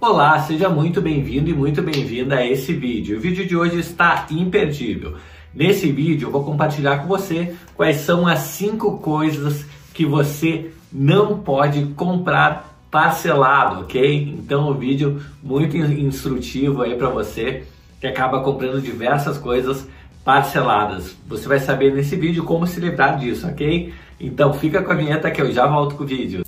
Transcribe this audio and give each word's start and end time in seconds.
Olá, 0.00 0.38
seja 0.40 0.68
muito 0.68 1.00
bem-vindo 1.00 1.48
e 1.48 1.54
muito 1.54 1.80
bem-vinda 1.80 2.36
a 2.36 2.46
esse 2.46 2.72
vídeo. 2.72 3.16
O 3.16 3.20
vídeo 3.20 3.46
de 3.46 3.56
hoje 3.56 3.78
está 3.78 4.26
imperdível. 4.30 5.14
Nesse 5.54 5.90
vídeo 5.90 6.28
eu 6.28 6.32
vou 6.32 6.44
compartilhar 6.44 6.98
com 6.98 7.06
você 7.06 7.54
quais 7.74 7.96
são 7.98 8.26
as 8.26 8.40
cinco 8.40 8.98
coisas 8.98 9.64
que 9.94 10.04
você 10.04 10.70
não 10.92 11.38
pode 11.38 11.86
comprar 11.94 12.78
parcelado, 12.90 13.80
ok? 13.80 14.34
Então 14.38 14.68
o 14.68 14.74
vídeo 14.74 15.22
muito 15.42 15.76
instrutivo 15.76 16.82
aí 16.82 16.94
para 16.94 17.08
você 17.08 17.64
que 18.00 18.06
acaba 18.06 18.42
comprando 18.42 18.82
diversas 18.82 19.38
coisas 19.38 19.88
parceladas. 20.24 21.16
Você 21.26 21.48
vai 21.48 21.58
saber 21.58 21.94
nesse 21.94 22.16
vídeo 22.16 22.44
como 22.44 22.66
se 22.66 22.80
livrar 22.80 23.18
disso, 23.18 23.46
ok? 23.46 23.94
Então 24.20 24.52
fica 24.52 24.82
com 24.82 24.92
a 24.92 24.96
vinheta 24.96 25.30
que 25.30 25.40
eu 25.40 25.50
já 25.50 25.66
volto 25.66 25.94
com 25.94 26.04
o 26.04 26.06
vídeo. 26.06 26.45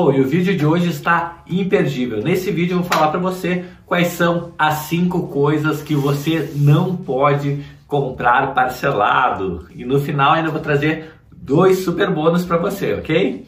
Bom, 0.00 0.12
e 0.12 0.20
o 0.20 0.28
vídeo 0.28 0.56
de 0.56 0.64
hoje 0.64 0.90
está 0.90 1.42
imperdível. 1.50 2.22
Nesse 2.22 2.52
vídeo 2.52 2.74
eu 2.74 2.82
vou 2.82 2.88
falar 2.88 3.08
para 3.08 3.18
você 3.18 3.64
quais 3.84 4.06
são 4.06 4.52
as 4.56 4.74
cinco 4.84 5.26
coisas 5.26 5.82
que 5.82 5.96
você 5.96 6.52
não 6.54 6.94
pode 6.94 7.64
comprar 7.84 8.54
parcelado. 8.54 9.66
E 9.74 9.84
no 9.84 9.98
final 9.98 10.34
ainda 10.34 10.52
vou 10.52 10.60
trazer 10.60 11.14
dois 11.32 11.80
super 11.80 12.12
bônus 12.12 12.44
para 12.44 12.58
você, 12.58 12.94
ok? 12.94 13.44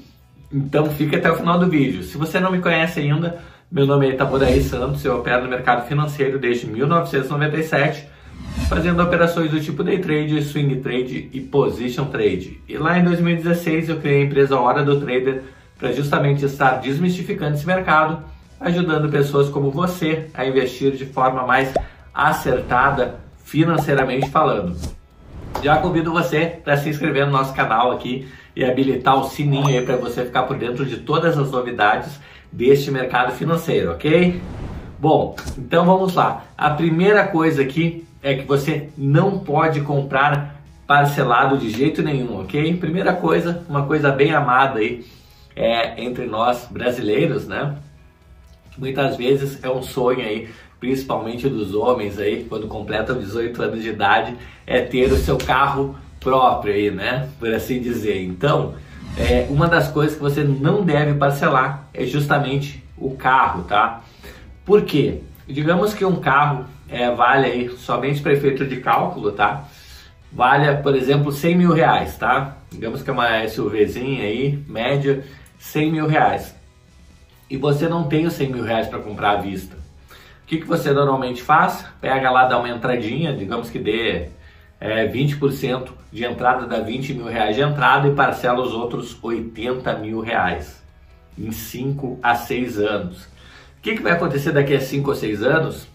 Então 0.53 0.87
fica 0.87 1.19
até 1.19 1.31
o 1.31 1.37
final 1.37 1.57
do 1.57 1.69
vídeo. 1.69 2.03
Se 2.03 2.19
você 2.19 2.41
não 2.41 2.51
me 2.51 2.59
conhece 2.59 2.99
ainda, 2.99 3.39
meu 3.71 3.87
nome 3.87 4.09
é 4.09 4.15
Itaboraí 4.15 4.61
Santos, 4.61 5.05
eu 5.05 5.21
opero 5.21 5.45
no 5.45 5.51
mercado 5.51 5.87
financeiro 5.87 6.37
desde 6.37 6.67
1997, 6.67 8.09
fazendo 8.69 9.01
operações 9.01 9.52
do 9.52 9.61
tipo 9.61 9.85
day 9.85 10.01
trade, 10.01 10.43
swing 10.43 10.80
trade 10.80 11.30
e 11.33 11.41
position 11.41 12.07
trade. 12.07 12.61
E 12.69 12.77
lá 12.77 12.99
em 12.99 13.05
2016 13.05 13.89
eu 13.89 13.99
criei 13.99 14.23
a 14.23 14.24
empresa 14.24 14.59
Hora 14.59 14.83
do 14.83 15.01
Trader 15.01 15.45
para 15.81 15.93
justamente 15.93 16.45
estar 16.45 16.73
desmistificando 16.73 17.55
esse 17.57 17.67
mercado, 17.67 18.23
ajudando 18.61 19.09
pessoas 19.09 19.49
como 19.49 19.71
você 19.71 20.29
a 20.35 20.45
investir 20.45 20.93
de 20.93 21.07
forma 21.07 21.47
mais 21.47 21.73
acertada 22.13 23.19
financeiramente 23.43 24.29
falando. 24.29 24.77
Já 25.63 25.79
convido 25.79 26.13
você 26.13 26.61
para 26.63 26.77
se 26.77 26.91
inscrever 26.91 27.25
no 27.27 27.33
nosso 27.33 27.55
canal 27.55 27.91
aqui 27.91 28.29
e 28.55 28.63
habilitar 28.63 29.19
o 29.19 29.29
sininho 29.29 29.67
aí 29.67 29.83
para 29.83 29.97
você 29.97 30.25
ficar 30.25 30.43
por 30.43 30.59
dentro 30.59 30.85
de 30.85 30.99
todas 30.99 31.39
as 31.39 31.51
novidades 31.51 32.21
deste 32.53 32.91
mercado 32.91 33.33
financeiro, 33.33 33.93
ok? 33.93 34.41
Bom, 34.99 35.35
então 35.57 35.87
vamos 35.87 36.15
lá. 36.15 36.45
A 36.59 36.71
primeira 36.71 37.27
coisa 37.27 37.63
aqui 37.63 38.07
é 38.23 38.35
que 38.35 38.45
você 38.45 38.91
não 38.99 39.39
pode 39.39 39.81
comprar 39.81 40.61
parcelado 40.87 41.57
de 41.57 41.71
jeito 41.71 42.03
nenhum, 42.03 42.41
ok? 42.41 42.77
Primeira 42.77 43.15
coisa, 43.15 43.65
uma 43.69 43.87
coisa 43.87 44.11
bem 44.11 44.35
amada 44.35 44.81
aí 44.81 45.05
é, 45.54 46.02
entre 46.02 46.26
nós 46.26 46.66
brasileiros, 46.70 47.46
né? 47.46 47.76
Muitas 48.79 49.16
vezes 49.16 49.62
é 49.62 49.68
um 49.68 49.82
sonho 49.82 50.20
aí, 50.20 50.48
principalmente 50.79 51.48
dos 51.48 51.74
homens 51.74 52.18
aí, 52.18 52.46
quando 52.48 52.66
completam 52.66 53.18
18 53.18 53.62
anos 53.62 53.82
de 53.82 53.90
idade, 53.90 54.37
é 54.66 54.80
ter 54.80 55.12
o 55.12 55.16
seu 55.16 55.37
carro 55.37 55.96
próprio 56.18 56.73
aí, 56.73 56.90
né? 56.90 57.28
Por 57.38 57.52
assim 57.52 57.80
dizer. 57.80 58.23
Então, 58.23 58.74
é, 59.16 59.46
uma 59.51 59.66
das 59.66 59.88
coisas 59.88 60.16
que 60.16 60.23
você 60.23 60.43
não 60.45 60.82
deve 60.82 61.15
parcelar 61.15 61.88
é 61.93 62.06
justamente 62.06 62.82
o 62.96 63.16
carro, 63.16 63.65
tá? 63.65 64.03
Por 64.65 64.82
quê? 64.82 65.21
Digamos 65.48 65.93
que 65.93 66.04
um 66.04 66.16
carro 66.16 66.65
é, 66.88 67.10
vale 67.10 67.47
aí, 67.47 67.71
somente 67.76 68.21
para 68.21 68.32
efeito 68.32 68.65
de 68.66 68.76
cálculo, 68.76 69.32
tá? 69.32 69.65
Vale, 70.33 70.77
por 70.83 70.95
exemplo, 70.95 71.33
100 71.33 71.56
mil 71.56 71.73
reais, 71.73 72.17
tá? 72.17 72.57
Digamos 72.71 73.03
que 73.03 73.11
é 73.11 73.13
uma 73.13 73.49
SUVzinha 73.49 74.23
aí, 74.23 74.63
média, 74.69 75.25
100 75.59 75.93
mil 75.93 76.07
reais 76.07 76.55
e 77.51 77.57
você 77.57 77.89
não 77.89 78.05
tem 78.05 78.27
os 78.27 78.35
100 78.35 78.53
mil 78.53 78.63
reais 78.63 78.87
para 78.87 79.01
comprar 79.01 79.33
à 79.33 79.37
vista, 79.41 79.77
o 79.77 80.47
que, 80.47 80.59
que 80.59 80.67
você 80.67 80.93
normalmente 80.93 81.43
faz? 81.43 81.85
Pega 82.01 82.31
lá, 82.31 82.47
dá 82.47 82.59
uma 82.59 82.69
entradinha, 82.69 83.37
digamos 83.37 83.69
que 83.69 83.79
dê 83.79 84.29
é, 84.81 85.07
20% 85.07 85.91
de 86.13 86.25
entrada, 86.25 86.67
dá 86.67 86.81
20 86.81 87.15
mil 87.15 87.27
reais 87.27 87.57
de 87.57 87.63
entrada 87.63 88.09
e 88.09 88.15
parcela 88.15 88.61
os 88.61 88.73
outros 88.73 89.17
80 89.23 89.93
mil 89.99 90.21
reais 90.21 90.81
em 91.39 91.53
5 91.53 92.19
a 92.23 92.35
6 92.35 92.79
anos. 92.79 93.25
O 93.25 93.83
que, 93.83 93.97
que 93.97 94.03
vai 94.03 94.13
acontecer 94.13 94.53
daqui 94.53 94.75
a 94.75 94.81
5 94.81 95.09
ou 95.09 95.17
6 95.17 95.43
anos? 95.43 95.89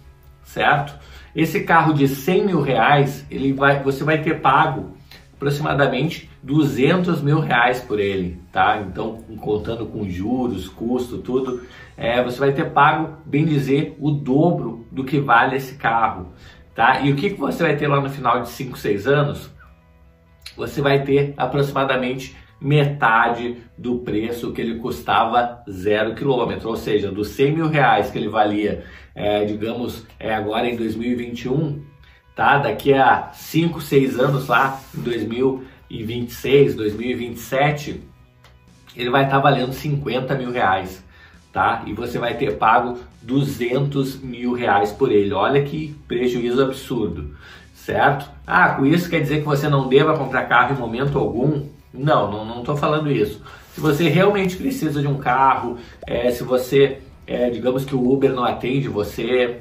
Certo? 0.44 0.98
Esse 1.36 1.64
carro 1.64 1.94
de 1.94 2.08
100 2.08 2.46
mil 2.46 2.62
reais, 2.62 3.26
ele 3.30 3.52
vai, 3.52 3.84
você 3.84 4.04
vai 4.04 4.22
ter 4.22 4.40
pago 4.40 4.96
aproximadamente 5.34 6.30
200 6.42 7.22
mil 7.22 7.40
reais 7.40 7.82
por 7.82 8.00
ele, 8.00 8.40
tá? 8.52 8.82
Então, 8.82 9.18
contando 9.42 9.86
com 9.86 10.10
juros, 10.10 10.70
custo, 10.70 11.18
tudo, 11.18 11.64
é, 11.98 12.24
você 12.24 12.40
vai 12.40 12.54
ter 12.54 12.72
pago, 12.72 13.18
bem 13.26 13.46
dizer, 13.46 13.98
o 14.00 14.12
dobro 14.12 14.88
do 14.90 15.04
que 15.04 15.20
vale 15.20 15.58
esse 15.58 15.76
carro, 15.76 16.32
tá? 16.74 17.02
E 17.02 17.12
o 17.12 17.16
que, 17.16 17.32
que 17.32 17.40
você 17.40 17.64
vai 17.64 17.76
ter 17.76 17.88
lá 17.88 18.00
no 18.00 18.10
final 18.10 18.42
de 18.42 18.50
5, 18.50 18.78
6 18.78 19.06
anos? 19.06 19.52
Você 20.56 20.82
vai 20.82 21.04
ter 21.04 21.34
aproximadamente 21.36 22.34
metade 22.66 23.58
do 23.78 24.00
preço 24.00 24.52
que 24.52 24.60
ele 24.60 24.80
custava 24.80 25.64
zero 25.70 26.16
quilômetro, 26.16 26.68
ou 26.68 26.76
seja, 26.76 27.12
dos 27.12 27.28
100 27.28 27.52
mil 27.52 27.68
reais 27.68 28.10
que 28.10 28.18
ele 28.18 28.28
valia, 28.28 28.84
é, 29.14 29.46
digamos, 29.46 30.04
é, 30.20 30.34
agora 30.34 30.68
em 30.68 30.76
2021, 30.76 31.84
tá? 32.36 32.58
Daqui 32.58 32.92
a 32.92 33.30
5, 33.34 33.80
6 33.80 34.20
anos 34.20 34.48
lá, 34.48 34.82
em 34.98 35.02
2026, 35.02 36.74
2027, 36.74 38.02
ele 38.98 39.12
vai 39.12 39.26
estar 39.26 39.36
tá 39.36 39.42
valendo 39.44 39.72
50 39.72 40.34
mil 40.34 40.52
reais, 40.52 41.06
tá? 41.54 41.84
E 41.86 41.94
você 41.94 42.18
vai 42.18 42.34
ter 42.34 42.58
pago 42.58 42.98
200 43.22 44.20
mil 44.22 44.54
reais 44.54 44.92
por 44.92 45.12
ele. 45.12 45.36
Olha 45.36 45.64
que 45.64 45.96
prejuízo 46.08 46.64
absurdo, 46.64 47.38
certo? 47.76 48.28
Ah, 48.48 48.70
com 48.70 48.88
isso 48.88 49.08
quer 49.08 49.22
dizer 49.22 49.42
que 49.42 49.46
você 49.46 49.70
não 49.70 49.88
deva 49.88 50.18
comprar 50.18 50.48
carro 50.48 50.74
em 50.74 50.80
momento 50.80 51.20
algum? 51.20 51.75
Não, 51.98 52.46
não 52.46 52.60
estou 52.60 52.76
falando 52.76 53.12
isso. 53.12 53.42
Se 53.74 53.82
você 53.82 54.08
realmente 54.08 54.56
precisa 54.56 55.02
de 55.02 55.08
um 55.08 55.18
carro, 55.18 55.78
é, 56.08 56.32
se 56.32 56.44
você, 56.44 57.00
é, 57.28 57.50
digamos 57.50 57.84
que 57.84 57.96
o 57.96 58.12
Uber 58.12 58.32
não 58.32 58.44
atende 58.44 58.88
você, 58.88 59.60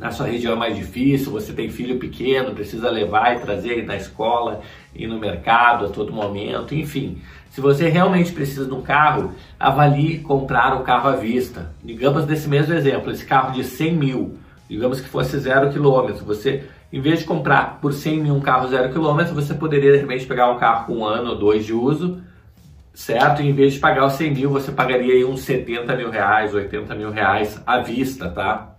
na 0.00 0.10
sua 0.10 0.26
região 0.26 0.54
é 0.54 0.56
mais 0.56 0.74
difícil, 0.74 1.30
você 1.30 1.52
tem 1.52 1.68
filho 1.68 1.98
pequeno, 1.98 2.54
precisa 2.54 2.90
levar 2.90 3.36
e 3.36 3.40
trazer 3.40 3.84
na 3.84 3.96
escola 3.96 4.62
e 4.94 5.06
no 5.06 5.18
mercado 5.18 5.84
a 5.84 5.88
todo 5.90 6.10
momento, 6.10 6.74
enfim. 6.74 7.20
Se 7.50 7.60
você 7.60 7.88
realmente 7.88 8.32
precisa 8.32 8.64
de 8.64 8.72
um 8.72 8.80
carro, 8.80 9.34
avalie 9.58 10.20
comprar 10.20 10.74
o 10.74 10.84
carro 10.84 11.10
à 11.10 11.16
vista. 11.16 11.74
Digamos 11.84 12.24
desse 12.24 12.48
mesmo 12.48 12.72
exemplo, 12.72 13.10
esse 13.10 13.26
carro 13.26 13.52
de 13.52 13.62
100 13.62 13.94
mil, 13.94 14.38
digamos 14.68 15.00
que 15.00 15.08
fosse 15.08 15.38
zero 15.38 15.70
quilômetro, 15.70 16.24
você, 16.24 16.64
em 16.92 17.00
vez 17.00 17.20
de 17.20 17.24
comprar 17.24 17.78
por 17.80 17.92
100 17.92 18.20
mil 18.20 18.34
um 18.34 18.40
carro 18.40 18.68
zero 18.68 18.92
quilômetro, 18.92 19.34
você 19.34 19.54
poderia 19.54 19.92
de 19.92 19.98
repente 19.98 20.26
pegar 20.26 20.50
um 20.50 20.58
carro 20.58 20.86
com 20.86 20.98
um 20.98 21.04
ano 21.04 21.30
ou 21.30 21.38
dois 21.38 21.64
de 21.64 21.72
uso, 21.72 22.20
certo? 22.92 23.42
E 23.42 23.48
em 23.48 23.52
vez 23.52 23.74
de 23.74 23.78
pagar 23.78 24.06
os 24.06 24.14
100 24.14 24.34
mil, 24.34 24.50
você 24.50 24.72
pagaria 24.72 25.14
aí 25.14 25.24
uns 25.24 25.40
70 25.42 25.96
mil 25.96 26.10
reais, 26.10 26.52
80 26.52 26.94
mil 26.94 27.10
reais 27.10 27.60
à 27.66 27.78
vista, 27.78 28.28
tá? 28.28 28.74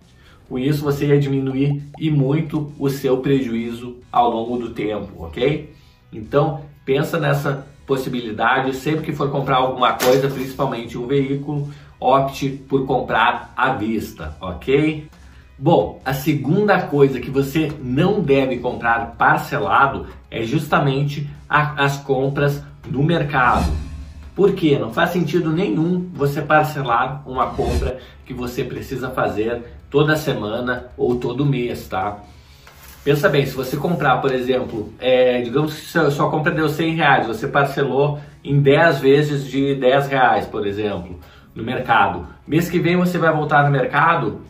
Com 0.48 0.58
isso, 0.58 0.84
você 0.84 1.06
ia 1.06 1.18
diminuir 1.18 1.82
e 1.98 2.10
muito 2.10 2.72
o 2.78 2.90
seu 2.90 3.18
prejuízo 3.18 3.96
ao 4.12 4.30
longo 4.30 4.58
do 4.58 4.70
tempo, 4.70 5.24
ok? 5.24 5.72
Então, 6.12 6.60
pensa 6.84 7.18
nessa 7.18 7.66
possibilidade. 7.86 8.76
Sempre 8.76 9.06
que 9.06 9.12
for 9.12 9.30
comprar 9.30 9.56
alguma 9.56 9.94
coisa, 9.94 10.28
principalmente 10.28 10.98
um 10.98 11.06
veículo, 11.06 11.70
opte 11.98 12.50
por 12.50 12.84
comprar 12.84 13.52
à 13.56 13.72
vista, 13.72 14.36
ok? 14.40 15.08
Bom, 15.64 16.00
a 16.04 16.12
segunda 16.12 16.82
coisa 16.82 17.20
que 17.20 17.30
você 17.30 17.70
não 17.80 18.20
deve 18.20 18.58
comprar 18.58 19.14
parcelado 19.16 20.08
é 20.28 20.42
justamente 20.42 21.30
a, 21.48 21.84
as 21.84 21.98
compras 21.98 22.60
no 22.84 23.00
mercado. 23.04 23.70
Por 24.34 24.54
quê? 24.54 24.76
Não 24.76 24.92
faz 24.92 25.10
sentido 25.10 25.52
nenhum 25.52 26.10
você 26.14 26.42
parcelar 26.42 27.22
uma 27.24 27.50
compra 27.50 27.98
que 28.26 28.34
você 28.34 28.64
precisa 28.64 29.10
fazer 29.10 29.62
toda 29.88 30.16
semana 30.16 30.86
ou 30.96 31.14
todo 31.14 31.46
mês, 31.46 31.86
tá? 31.86 32.18
Pensa 33.04 33.28
bem, 33.28 33.46
se 33.46 33.54
você 33.54 33.76
comprar, 33.76 34.20
por 34.20 34.34
exemplo, 34.34 34.92
é, 34.98 35.42
digamos 35.42 35.78
que 35.78 36.10
sua 36.10 36.28
compra 36.28 36.50
deu 36.50 36.68
100 36.68 36.96
reais, 36.96 37.26
você 37.28 37.46
parcelou 37.46 38.18
em 38.42 38.60
10 38.60 38.98
vezes 38.98 39.44
de 39.44 39.76
10 39.76 40.08
reais, 40.08 40.44
por 40.44 40.66
exemplo, 40.66 41.20
no 41.54 41.62
mercado. 41.62 42.26
Mês 42.44 42.68
que 42.68 42.80
vem 42.80 42.96
você 42.96 43.16
vai 43.16 43.32
voltar 43.32 43.62
no 43.62 43.70
mercado 43.70 44.40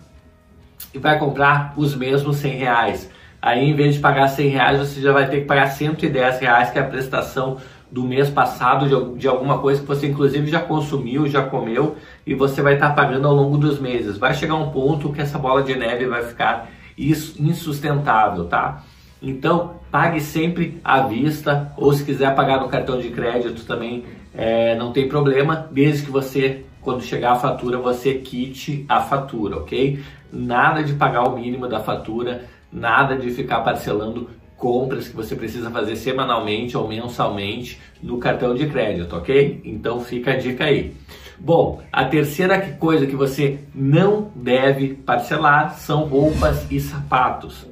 e 0.93 0.99
vai 0.99 1.19
comprar 1.19 1.75
os 1.77 1.95
mesmos 1.95 2.37
100 2.37 2.57
reais. 2.57 3.11
Aí, 3.41 3.69
em 3.69 3.75
vez 3.75 3.95
de 3.95 4.01
pagar 4.01 4.29
100 4.29 4.49
reais, 4.49 4.79
você 4.79 5.01
já 5.01 5.13
vai 5.13 5.29
ter 5.29 5.41
que 5.41 5.47
pagar 5.47 5.67
110 5.69 6.41
reais, 6.41 6.71
que 6.71 6.79
é 6.79 6.83
a 6.83 6.87
prestação 6.87 7.59
do 7.91 8.05
mês 8.05 8.31
passado 8.31 8.89
de, 8.89 9.19
de, 9.19 9.29
alguma 9.29 9.59
coisa 9.59 9.81
que 9.81 9.87
você 9.87 10.07
inclusive 10.07 10.51
já 10.51 10.61
consumiu, 10.61 11.29
já 11.29 11.43
comeu 11.43 11.97
e 12.27 12.35
você 12.35 12.63
vai 12.63 12.75
estar 12.75 12.91
tá 12.91 12.95
pagando 12.95 13.29
ao 13.29 13.35
longo 13.35 13.59
dos 13.59 13.79
meses. 13.79 14.17
Vai 14.17 14.33
chegar 14.33 14.55
um 14.55 14.71
ponto 14.71 15.13
que 15.13 15.21
essa 15.21 15.39
bola 15.39 15.63
de 15.63 15.75
neve 15.75 16.07
vai 16.07 16.23
ficar 16.23 16.71
insustentável, 16.97 18.47
tá? 18.47 18.83
Então 19.21 19.75
pague 19.91 20.21
sempre 20.21 20.81
à 20.83 21.01
vista 21.03 21.73
ou 21.77 21.93
se 21.93 22.03
quiser 22.03 22.35
pagar 22.35 22.61
no 22.61 22.69
cartão 22.69 22.99
de 22.99 23.11
crédito 23.11 23.65
também 23.67 24.05
é, 24.35 24.75
não 24.77 24.93
tem 24.93 25.09
problema, 25.09 25.69
desde 25.71 26.05
que 26.05 26.11
você 26.11 26.65
quando 26.83 27.03
chegar 27.03 27.33
a 27.33 27.37
fatura 27.37 27.79
você 27.79 28.15
quite 28.15 28.85
a 28.89 29.01
fatura, 29.01 29.57
ok? 29.57 30.03
Nada 30.33 30.83
de 30.83 30.95
pagar 30.95 31.29
o 31.29 31.37
mínimo 31.37 31.69
da 31.69 31.81
fatura, 31.81 32.45
nada 32.73 33.17
de 33.17 33.31
ficar 33.31 33.61
parcelando 33.61 34.29
compras 34.57 35.09
que 35.09 35.17
você 35.17 35.35
precisa 35.35 35.71
fazer 35.71 35.97
semanalmente 35.97 36.77
ou 36.77 36.87
mensalmente 36.87 37.81
no 38.03 38.19
cartão 38.19 38.55
de 38.55 38.67
crédito, 38.67 39.17
ok? 39.17 39.61
Então 39.65 40.01
fica 40.01 40.33
a 40.33 40.37
dica 40.37 40.65
aí. 40.65 40.95
Bom, 41.39 41.83
a 41.93 42.05
terceira 42.05 42.61
coisa 42.79 43.05
que 43.05 43.17
você 43.17 43.59
não 43.75 44.31
deve 44.37 44.95
parcelar 44.95 45.75
são 45.75 46.05
roupas 46.05 46.71
e 46.71 46.79
sapatos. 46.79 47.67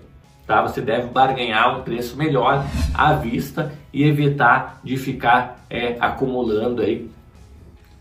Tá? 0.45 0.63
Você 0.63 0.81
deve 0.81 1.07
barganhar 1.07 1.79
um 1.79 1.83
preço 1.83 2.17
melhor 2.17 2.67
à 2.93 3.13
vista 3.13 3.73
e 3.93 4.03
evitar 4.03 4.81
de 4.83 4.97
ficar 4.97 5.65
é, 5.71 5.97
acumulando 6.01 6.83
aí 6.83 7.09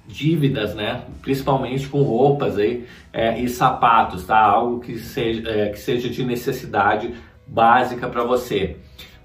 dívidas, 0.10 0.74
né? 0.74 1.04
Principalmente 1.22 1.88
com 1.88 2.02
roupas 2.02 2.58
aí 2.58 2.86
é, 3.14 3.40
e 3.40 3.48
sapatos, 3.48 4.26
tá? 4.26 4.40
Algo 4.40 4.80
que 4.80 4.98
seja, 4.98 5.48
é, 5.48 5.70
que 5.70 5.80
seja 5.80 6.10
de 6.10 6.24
necessidade 6.26 7.14
básica 7.46 8.08
para 8.10 8.24
você. 8.24 8.78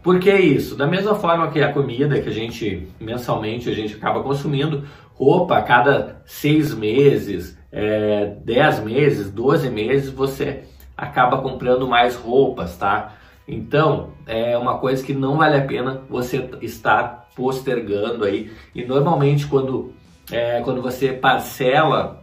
Por 0.02 0.20
que 0.20 0.30
isso? 0.30 0.76
Da 0.76 0.86
mesma 0.86 1.14
forma 1.14 1.50
que 1.50 1.62
a 1.62 1.72
comida 1.72 2.20
que 2.20 2.28
a 2.28 2.32
gente 2.32 2.86
mensalmente 3.00 3.70
a 3.70 3.74
gente 3.74 3.94
acaba 3.94 4.22
consumindo, 4.22 4.84
roupa 5.14 5.56
a 5.56 5.62
cada 5.62 6.20
seis 6.26 6.74
meses, 6.74 7.58
é, 7.72 8.36
dez 8.44 8.78
meses, 8.80 9.30
doze 9.30 9.70
meses 9.70 10.10
você 10.10 10.64
acaba 10.94 11.38
comprando 11.38 11.88
mais 11.88 12.14
roupas, 12.14 12.76
tá? 12.76 13.14
Então 13.48 14.10
é 14.26 14.56
uma 14.58 14.78
coisa 14.78 15.02
que 15.02 15.14
não 15.14 15.38
vale 15.38 15.56
a 15.56 15.64
pena 15.64 16.02
você 16.10 16.46
estar 16.60 17.28
postergando 17.34 18.24
aí. 18.24 18.50
E 18.74 18.84
normalmente 18.84 19.46
quando 19.46 19.94
é, 20.30 20.60
quando 20.62 20.82
você 20.82 21.12
parcela 21.12 22.22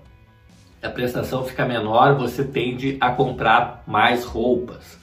a 0.82 0.90
prestação 0.90 1.46
fica 1.46 1.66
menor, 1.66 2.16
você 2.16 2.44
tende 2.44 2.98
a 3.00 3.12
comprar 3.12 3.84
mais 3.86 4.26
roupas 4.26 5.00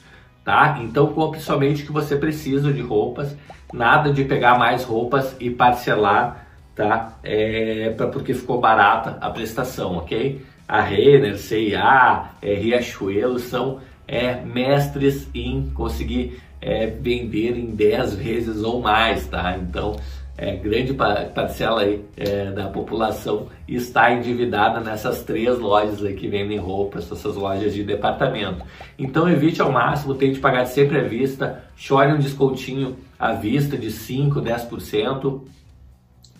tá? 0.48 0.78
Então 0.82 1.08
compre 1.08 1.40
somente 1.40 1.82
o 1.82 1.86
que 1.86 1.92
você 1.92 2.16
precisa 2.16 2.72
de 2.72 2.80
roupas, 2.80 3.36
nada 3.70 4.10
de 4.10 4.24
pegar 4.24 4.58
mais 4.58 4.82
roupas 4.82 5.36
e 5.38 5.50
parcelar, 5.50 6.46
tá? 6.74 7.18
É, 7.22 7.92
pra, 7.94 8.06
porque 8.06 8.32
ficou 8.32 8.58
barata 8.58 9.18
a 9.20 9.28
prestação, 9.28 9.98
ok? 9.98 10.40
A 10.66 10.80
Renner, 10.80 11.36
CIA, 11.36 12.30
é, 12.40 12.54
Riachuelo 12.54 13.38
são 13.38 13.80
é, 14.06 14.36
mestres 14.40 15.28
em 15.34 15.68
conseguir 15.74 16.40
é, 16.62 16.86
vender 16.86 17.54
em 17.54 17.66
10 17.66 18.14
vezes 18.14 18.62
ou 18.62 18.80
mais, 18.80 19.26
tá? 19.26 19.54
Então 19.58 19.96
é, 20.38 20.54
grande 20.54 20.94
parcela 20.94 21.82
aí, 21.82 22.04
é, 22.16 22.52
da 22.52 22.68
população 22.68 23.48
está 23.66 24.12
endividada 24.12 24.78
nessas 24.78 25.24
três 25.24 25.58
lojas 25.58 26.04
aí 26.04 26.14
que 26.14 26.28
vendem 26.28 26.58
roupas, 26.58 27.10
essas 27.10 27.34
lojas 27.34 27.74
de 27.74 27.82
departamento. 27.82 28.64
Então 28.96 29.28
evite 29.28 29.60
ao 29.60 29.72
máximo, 29.72 30.14
tente 30.14 30.38
pagar 30.38 30.64
sempre 30.66 31.00
à 31.00 31.02
vista, 31.02 31.64
chore 31.76 32.12
um 32.12 32.18
descontinho 32.18 32.96
à 33.18 33.32
vista 33.32 33.76
de 33.76 33.90
5, 33.90 34.40
10%. 34.40 35.40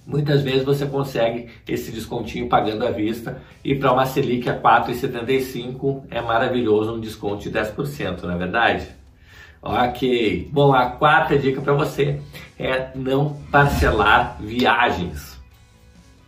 Muitas 0.06 0.42
vezes 0.42 0.64
você 0.64 0.86
consegue 0.86 1.48
esse 1.66 1.90
descontinho 1.90 2.48
pagando 2.48 2.86
à 2.86 2.90
vista 2.92 3.42
e 3.64 3.74
para 3.74 3.92
uma 3.92 4.06
Selic 4.06 4.48
a 4.48 4.58
4,75 4.58 6.04
é 6.08 6.22
maravilhoso 6.22 6.94
um 6.94 7.00
desconto 7.00 7.42
de 7.42 7.50
10%, 7.50 8.22
não 8.22 8.32
é 8.32 8.38
verdade? 8.38 8.86
Ok. 9.60 10.48
Bom, 10.52 10.72
a 10.72 10.86
quarta 10.86 11.36
dica 11.36 11.60
para 11.60 11.72
você 11.72 12.20
é 12.58 12.88
não 12.94 13.36
parcelar 13.50 14.36
viagens. 14.40 15.38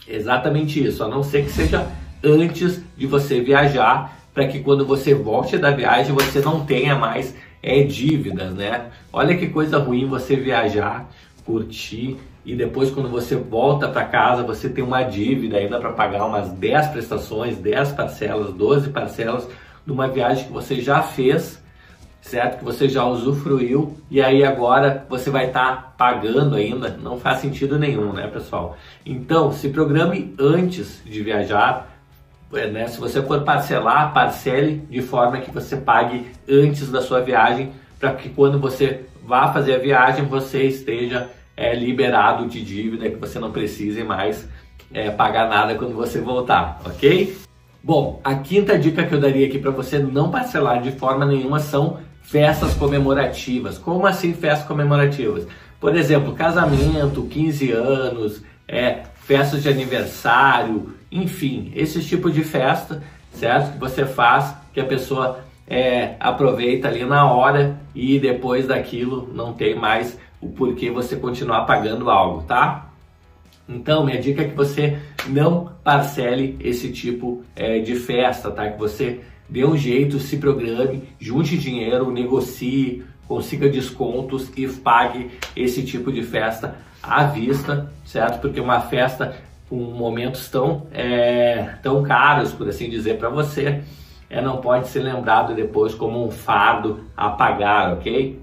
Exatamente 0.06 0.84
isso, 0.84 1.02
a 1.02 1.08
não 1.08 1.22
ser 1.22 1.44
que 1.44 1.50
seja 1.50 1.86
antes 2.22 2.82
de 2.96 3.06
você 3.06 3.40
viajar, 3.40 4.18
para 4.32 4.46
que 4.46 4.60
quando 4.60 4.86
você 4.86 5.14
volte 5.14 5.58
da 5.58 5.70
viagem 5.70 6.14
você 6.14 6.40
não 6.40 6.64
tenha 6.64 6.94
mais 6.94 7.34
é, 7.62 7.82
dívidas, 7.82 8.54
né? 8.54 8.86
Olha 9.12 9.36
que 9.36 9.48
coisa 9.48 9.78
ruim 9.78 10.06
você 10.06 10.36
viajar, 10.36 11.10
curtir 11.44 12.16
e 12.44 12.54
depois 12.54 12.90
quando 12.90 13.08
você 13.08 13.36
volta 13.36 13.88
para 13.88 14.04
casa 14.04 14.42
você 14.42 14.68
tem 14.68 14.82
uma 14.82 15.02
dívida 15.02 15.58
ainda 15.58 15.78
para 15.78 15.92
pagar 15.92 16.24
umas 16.24 16.50
10 16.52 16.88
prestações, 16.88 17.58
10 17.58 17.92
parcelas, 17.92 18.52
12 18.54 18.90
parcelas 18.90 19.48
de 19.84 19.92
uma 19.92 20.08
viagem 20.08 20.44
que 20.44 20.52
você 20.52 20.80
já 20.80 21.02
fez 21.02 21.59
certo? 22.20 22.58
Que 22.58 22.64
você 22.64 22.88
já 22.88 23.04
usufruiu 23.04 23.96
e 24.10 24.20
aí 24.20 24.44
agora 24.44 25.06
você 25.08 25.30
vai 25.30 25.46
estar 25.46 25.76
tá 25.76 25.94
pagando 25.96 26.56
ainda, 26.56 26.96
não 27.02 27.18
faz 27.18 27.38
sentido 27.38 27.78
nenhum, 27.78 28.12
né, 28.12 28.26
pessoal? 28.26 28.76
Então, 29.04 29.52
se 29.52 29.68
programe 29.68 30.34
antes 30.38 31.02
de 31.04 31.22
viajar, 31.22 31.90
é, 32.52 32.66
né? 32.66 32.88
Se 32.88 32.98
você 32.98 33.22
for 33.22 33.42
parcelar, 33.42 34.12
parcele 34.12 34.84
de 34.90 35.00
forma 35.00 35.38
que 35.38 35.50
você 35.50 35.76
pague 35.76 36.26
antes 36.48 36.90
da 36.90 37.00
sua 37.00 37.20
viagem, 37.20 37.72
para 37.98 38.14
que 38.14 38.28
quando 38.28 38.58
você 38.58 39.04
vá 39.24 39.52
fazer 39.52 39.74
a 39.74 39.78
viagem 39.78 40.24
você 40.24 40.64
esteja 40.64 41.28
é, 41.56 41.74
liberado 41.74 42.48
de 42.48 42.60
dívida, 42.62 43.08
que 43.08 43.16
você 43.16 43.38
não 43.38 43.52
precise 43.52 44.02
mais 44.02 44.48
é, 44.92 45.10
pagar 45.10 45.48
nada 45.48 45.74
quando 45.76 45.94
você 45.94 46.20
voltar, 46.20 46.80
ok? 46.84 47.36
Bom, 47.82 48.20
a 48.24 48.34
quinta 48.34 48.78
dica 48.78 49.04
que 49.04 49.14
eu 49.14 49.20
daria 49.20 49.46
aqui 49.46 49.58
para 49.58 49.70
você 49.70 49.98
não 49.98 50.30
parcelar 50.30 50.82
de 50.82 50.92
forma 50.92 51.24
nenhuma 51.24 51.60
são 51.60 51.98
festas 52.22 52.74
comemorativas. 52.74 53.78
Como 53.78 54.06
assim 54.06 54.32
festas 54.32 54.66
comemorativas? 54.66 55.46
Por 55.80 55.96
exemplo, 55.96 56.34
casamento, 56.34 57.22
15 57.22 57.72
anos, 57.72 58.42
é, 58.68 59.02
festas 59.22 59.62
de 59.62 59.68
aniversário, 59.68 60.94
enfim, 61.10 61.72
esse 61.74 62.02
tipo 62.02 62.30
de 62.30 62.44
festa, 62.44 63.02
certo? 63.32 63.72
Que 63.72 63.78
você 63.78 64.04
faz, 64.04 64.54
que 64.72 64.80
a 64.80 64.84
pessoa 64.84 65.40
é, 65.66 66.16
aproveita 66.20 66.88
ali 66.88 67.04
na 67.04 67.32
hora 67.32 67.80
e 67.94 68.18
depois 68.18 68.66
daquilo 68.66 69.30
não 69.32 69.52
tem 69.52 69.74
mais 69.74 70.18
o 70.40 70.48
porquê 70.48 70.90
você 70.90 71.16
continuar 71.16 71.64
pagando 71.64 72.10
algo, 72.10 72.42
tá? 72.42 72.90
Então, 73.68 74.04
minha 74.04 74.20
dica 74.20 74.42
é 74.42 74.48
que 74.48 74.54
você 74.54 74.98
não 75.28 75.70
parcele 75.84 76.56
esse 76.60 76.90
tipo 76.90 77.44
é, 77.54 77.78
de 77.78 77.94
festa, 77.94 78.50
tá? 78.50 78.68
Que 78.68 78.78
você 78.78 79.20
dê 79.50 79.64
um 79.64 79.76
jeito, 79.76 80.18
se 80.18 80.36
programe, 80.36 81.02
junte 81.18 81.58
dinheiro, 81.58 82.10
negocie, 82.10 83.04
consiga 83.26 83.68
descontos 83.68 84.50
e 84.56 84.66
pague 84.68 85.30
esse 85.56 85.82
tipo 85.82 86.12
de 86.12 86.22
festa 86.22 86.76
à 87.02 87.24
vista, 87.24 87.92
certo? 88.04 88.40
Porque 88.40 88.60
uma 88.60 88.80
festa 88.80 89.36
com 89.68 89.76
momentos 89.76 90.48
tão, 90.48 90.86
é, 90.92 91.74
tão 91.82 92.02
caros, 92.02 92.52
por 92.52 92.68
assim 92.68 92.88
dizer, 92.88 93.18
para 93.18 93.28
você, 93.28 93.82
é, 94.28 94.40
não 94.40 94.58
pode 94.58 94.88
ser 94.88 95.00
lembrado 95.00 95.54
depois 95.54 95.94
como 95.94 96.24
um 96.24 96.30
fardo 96.30 97.04
a 97.16 97.30
pagar, 97.30 97.92
ok? 97.94 98.40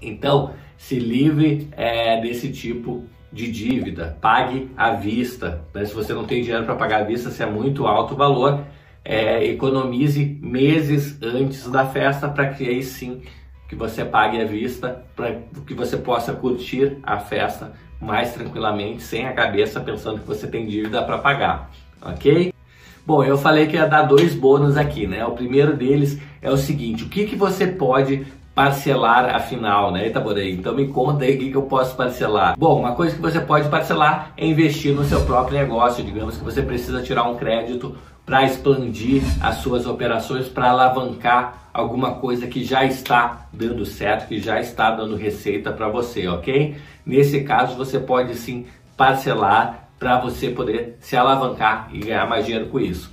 Então, 0.00 0.52
se 0.76 0.98
livre 0.98 1.68
é, 1.72 2.20
desse 2.20 2.50
tipo 2.50 3.04
de 3.32 3.50
dívida, 3.50 4.16
pague 4.20 4.70
à 4.76 4.92
vista. 4.92 5.62
Né? 5.74 5.84
Se 5.84 5.94
você 5.94 6.14
não 6.14 6.24
tem 6.24 6.42
dinheiro 6.42 6.64
para 6.64 6.76
pagar 6.76 7.02
à 7.02 7.04
vista, 7.04 7.30
se 7.30 7.42
é 7.42 7.46
muito 7.46 7.86
alto 7.86 8.14
o 8.14 8.16
valor, 8.16 8.64
é, 9.04 9.44
economize 9.44 10.38
meses 10.42 11.18
antes 11.22 11.68
da 11.68 11.86
festa 11.86 12.28
para 12.28 12.48
que 12.48 12.68
aí 12.68 12.82
sim 12.82 13.22
que 13.68 13.74
você 13.74 14.04
pague 14.04 14.40
à 14.40 14.44
vista 14.44 15.04
para 15.14 15.36
que 15.66 15.74
você 15.74 15.96
possa 15.96 16.32
curtir 16.32 16.98
a 17.02 17.18
festa 17.18 17.72
mais 18.00 18.32
tranquilamente, 18.32 19.02
sem 19.02 19.26
a 19.26 19.32
cabeça 19.32 19.80
pensando 19.80 20.20
que 20.20 20.26
você 20.26 20.46
tem 20.46 20.66
dívida 20.66 21.02
para 21.02 21.18
pagar, 21.18 21.70
ok? 22.00 22.52
Bom, 23.04 23.24
eu 23.24 23.38
falei 23.38 23.66
que 23.66 23.74
ia 23.74 23.86
dar 23.86 24.02
dois 24.02 24.34
bônus 24.34 24.76
aqui, 24.76 25.06
né? 25.06 25.24
O 25.24 25.32
primeiro 25.32 25.76
deles 25.76 26.20
é 26.42 26.50
o 26.50 26.56
seguinte: 26.56 27.04
o 27.04 27.08
que, 27.08 27.26
que 27.26 27.34
você 27.34 27.66
pode 27.66 28.26
parcelar 28.54 29.34
afinal, 29.34 29.90
né, 29.90 30.08
Itaborei? 30.08 30.52
Então 30.52 30.74
me 30.74 30.88
conta 30.88 31.24
aí 31.24 31.34
o 31.34 31.38
que, 31.38 31.50
que 31.50 31.56
eu 31.56 31.62
posso 31.62 31.96
parcelar. 31.96 32.54
Bom, 32.58 32.80
uma 32.80 32.94
coisa 32.94 33.16
que 33.16 33.22
você 33.22 33.40
pode 33.40 33.68
parcelar 33.68 34.32
é 34.36 34.46
investir 34.46 34.94
no 34.94 35.04
seu 35.04 35.24
próprio 35.24 35.58
negócio. 35.58 36.04
Digamos 36.04 36.36
que 36.36 36.44
você 36.44 36.60
precisa 36.60 37.02
tirar 37.02 37.22
um 37.24 37.36
crédito 37.36 37.96
para 38.28 38.44
expandir 38.44 39.22
as 39.40 39.56
suas 39.56 39.86
operações, 39.86 40.48
para 40.48 40.68
alavancar 40.68 41.70
alguma 41.72 42.16
coisa 42.16 42.46
que 42.46 42.62
já 42.62 42.84
está 42.84 43.48
dando 43.50 43.86
certo, 43.86 44.28
que 44.28 44.38
já 44.38 44.60
está 44.60 44.90
dando 44.90 45.16
receita 45.16 45.72
para 45.72 45.88
você, 45.88 46.28
ok? 46.28 46.76
Nesse 47.06 47.40
caso, 47.40 47.74
você 47.74 47.98
pode 47.98 48.34
sim 48.34 48.66
parcelar 48.98 49.88
para 49.98 50.20
você 50.20 50.50
poder 50.50 50.98
se 51.00 51.16
alavancar 51.16 51.88
e 51.90 52.00
ganhar 52.00 52.28
mais 52.28 52.44
dinheiro 52.44 52.68
com 52.68 52.78
isso. 52.78 53.10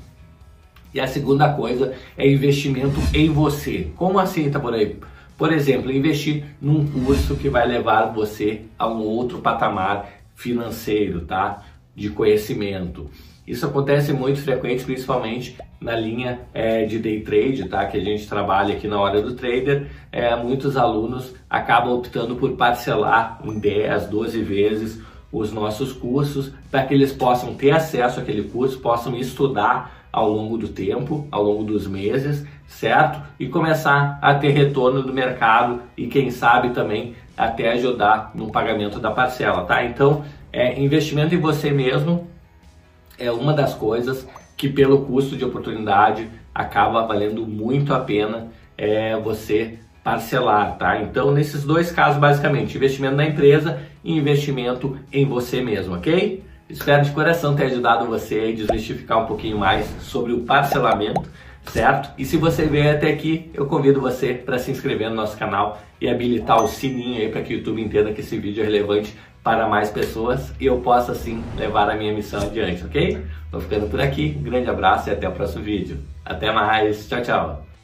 E 0.94 1.00
a 1.00 1.08
segunda 1.08 1.48
coisa 1.54 1.94
é 2.18 2.30
investimento 2.30 3.00
em 3.14 3.30
você. 3.30 3.88
Como 3.96 4.20
assim, 4.20 4.48
Itaboraí? 4.48 5.00
Por 5.38 5.54
exemplo, 5.54 5.94
investir 5.94 6.44
num 6.62 6.86
curso 6.86 7.38
que 7.38 7.48
vai 7.48 7.66
levar 7.66 8.08
você 8.08 8.64
a 8.78 8.86
um 8.86 9.00
outro 9.00 9.40
patamar 9.40 10.10
financeiro, 10.36 11.22
tá? 11.22 11.64
De 11.96 12.10
conhecimento. 12.10 13.10
Isso 13.48 13.66
acontece 13.66 14.12
muito 14.12 14.42
frequente, 14.42 14.84
principalmente 14.84 15.56
na 15.80 15.96
linha 15.96 16.40
é, 16.54 16.84
de 16.86 16.98
day 16.98 17.22
trade, 17.22 17.70
tá? 17.70 17.86
Que 17.86 17.98
a 17.98 18.04
gente 18.04 18.28
trabalha 18.28 18.76
aqui 18.76 18.88
na 18.88 19.00
hora 19.00 19.22
do 19.22 19.36
trader. 19.36 19.88
É, 20.12 20.36
muitos 20.36 20.76
alunos 20.76 21.36
acabam 21.50 21.94
optando 21.94 22.36
por 22.36 22.54
parcelar 22.54 23.40
em 23.44 23.60
10, 23.60 24.08
12 24.08 24.42
vezes 24.42 25.02
os 25.32 25.52
nossos 25.52 25.92
cursos 25.94 26.52
para 26.72 26.84
que 26.84 26.94
eles 26.94 27.12
possam 27.12 27.54
ter 27.54 27.72
acesso 27.72 28.20
àquele 28.20 28.44
curso, 28.44 28.80
possam 28.80 29.16
estudar 29.16 30.06
ao 30.12 30.30
longo 30.30 30.58
do 30.58 30.70
tempo, 30.70 31.28
ao 31.30 31.44
longo 31.44 31.64
dos 31.66 31.86
meses, 31.86 32.48
certo? 32.66 33.22
E 33.38 33.48
começar 33.48 34.18
a 34.22 34.34
ter 34.34 34.52
retorno 34.52 35.04
do 35.04 35.14
mercado 35.14 35.82
e 35.98 36.08
quem 36.08 36.32
sabe 36.32 36.70
também 36.70 37.16
até 37.38 37.74
ajudar 37.74 38.32
no 38.34 38.50
pagamento 38.50 38.98
da 38.98 39.12
parcela, 39.12 39.66
tá? 39.66 39.84
Então, 39.84 40.24
é, 40.54 40.80
investimento 40.82 41.36
em 41.36 41.40
você 41.40 41.70
mesmo 41.70 42.28
é 43.18 43.32
uma 43.32 43.54
das 43.54 43.74
coisas 43.74 44.28
que 44.58 44.70
pelo 44.70 45.06
custo 45.06 45.36
de 45.36 45.44
oportunidade 45.44 46.30
acaba 46.54 47.06
valendo 47.06 47.46
muito 47.46 47.94
a 47.94 48.00
pena 48.00 48.48
é, 48.78 49.18
você 49.18 49.80
parcelar, 50.04 50.78
tá? 50.78 51.02
Então, 51.02 51.32
nesses 51.32 51.64
dois 51.64 51.92
casos, 51.92 52.20
basicamente, 52.20 52.78
investimento 52.78 53.16
na 53.16 53.26
empresa 53.26 53.82
e 54.04 54.16
investimento 54.16 54.98
em 55.12 55.26
você 55.26 55.62
mesmo, 55.62 55.96
ok? 55.96 56.44
Espero 56.70 57.04
de 57.04 57.12
coração 57.12 57.56
ter 57.56 57.66
ajudado 57.66 58.06
você 58.06 58.40
a 58.40 58.56
desmistificar 58.56 59.24
um 59.24 59.26
pouquinho 59.26 59.58
mais 59.58 59.88
sobre 60.02 60.32
o 60.32 60.42
parcelamento, 60.42 61.24
certo? 61.66 62.12
E 62.18 62.26
se 62.26 62.38
você 62.38 62.66
veio 62.66 62.92
até 62.92 63.10
aqui, 63.10 63.50
eu 63.54 63.66
convido 63.66 64.00
você 64.00 64.34
para 64.34 64.60
se 64.60 64.72
inscrever 64.72 65.10
no 65.10 65.16
nosso 65.16 65.38
canal 65.38 65.82
e 66.00 66.08
habilitar 66.08 66.64
o 66.64 66.68
sininho 66.68 67.22
aí 67.22 67.30
para 67.30 67.42
que 67.42 67.54
o 67.54 67.58
YouTube 67.58 67.82
entenda 67.82 68.14
que 68.14 68.22
esse 68.22 68.38
vídeo 68.38 68.62
é 68.62 68.66
relevante 68.66 69.16
para 69.46 69.68
mais 69.68 69.92
pessoas 69.92 70.52
e 70.60 70.66
eu 70.66 70.82
possa 70.82 71.12
assim 71.12 71.44
levar 71.56 71.88
a 71.88 71.96
minha 71.96 72.12
missão 72.12 72.42
adiante, 72.42 72.84
ok? 72.84 73.24
Vou 73.52 73.62
ficando 73.62 73.88
por 73.88 74.02
aqui, 74.02 74.30
grande 74.30 74.68
abraço 74.68 75.08
e 75.08 75.12
até 75.12 75.30
o 75.30 75.34
próximo 75.34 75.64
vídeo. 75.64 76.00
Até 76.26 76.52
mais, 76.52 77.08
tchau, 77.08 77.22
tchau! 77.22 77.75